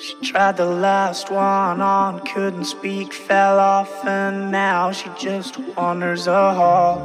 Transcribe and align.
She 0.00 0.14
tried 0.22 0.56
the 0.56 0.64
last 0.64 1.30
one 1.30 1.80
on, 1.80 2.20
couldn't 2.26 2.64
speak, 2.64 3.12
fell 3.12 3.58
off, 3.58 4.04
and 4.04 4.50
now 4.50 4.90
she 4.90 5.08
just 5.18 5.58
wanders 5.76 6.26
a 6.26 6.54
hall, 6.54 6.98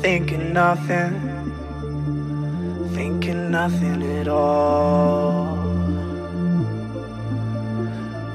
thinking 0.00 0.52
nothing, 0.52 1.12
thinking 2.94 3.50
nothing 3.50 4.02
at 4.18 4.26
all. 4.26 5.56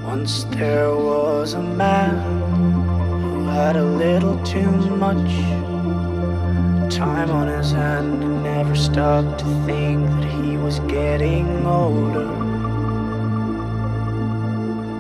Once 0.04 0.46
there 0.46 0.96
was 0.96 1.54
a 1.54 1.62
man 1.62 2.16
who 3.22 3.48
had 3.48 3.76
a 3.76 3.84
little 3.84 4.42
too 4.46 4.72
much 4.96 5.32
time 6.90 7.30
on 7.30 7.48
his 7.48 7.72
hand 7.72 8.24
and 8.24 8.44
never 8.44 8.76
stopped 8.76 9.40
to 9.40 9.46
think 9.66 10.08
that 10.08 10.24
he 10.24 10.37
was 10.68 10.80
getting 10.80 11.66
older. 11.66 12.28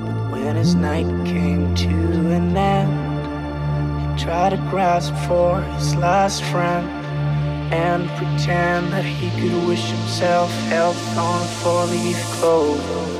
But 0.05 0.31
when 0.31 0.55
his 0.55 0.75
night 0.75 1.09
came 1.25 1.75
to 1.75 1.89
an 2.31 2.55
end, 2.55 4.17
he 4.17 4.23
tried 4.23 4.51
to 4.51 4.57
grasp 4.69 5.13
for 5.27 5.61
his 5.61 5.93
last 5.97 6.41
friend 6.45 6.87
and 7.73 8.07
pretend 8.11 8.93
that 8.93 9.03
he 9.03 9.29
could 9.41 9.67
wish 9.67 9.85
himself 9.89 10.49
health 10.69 11.17
on 11.17 11.41
a 11.41 11.47
four 11.59 11.83
leaf 11.87 12.17
clover. 12.39 13.16